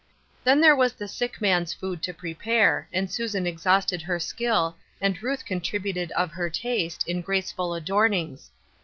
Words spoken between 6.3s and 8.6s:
her taste, in gracefid adornings.